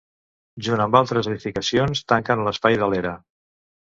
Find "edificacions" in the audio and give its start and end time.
1.31-2.03